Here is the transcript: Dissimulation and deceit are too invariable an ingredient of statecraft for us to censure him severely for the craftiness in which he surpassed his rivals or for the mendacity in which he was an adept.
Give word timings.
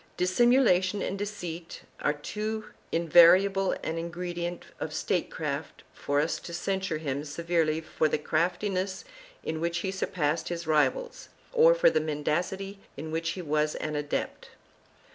Dissimulation 0.17 1.03
and 1.03 1.15
deceit 1.15 1.83
are 1.99 2.13
too 2.13 2.65
invariable 2.91 3.73
an 3.83 3.99
ingredient 3.99 4.65
of 4.79 4.95
statecraft 4.95 5.83
for 5.93 6.19
us 6.19 6.39
to 6.39 6.55
censure 6.55 6.97
him 6.97 7.23
severely 7.23 7.81
for 7.81 8.09
the 8.09 8.17
craftiness 8.17 9.05
in 9.43 9.61
which 9.61 9.81
he 9.85 9.91
surpassed 9.91 10.49
his 10.49 10.65
rivals 10.65 11.29
or 11.53 11.75
for 11.75 11.91
the 11.91 12.01
mendacity 12.01 12.79
in 12.97 13.11
which 13.11 13.33
he 13.33 13.43
was 13.43 13.75
an 13.75 13.95
adept. 13.95 14.49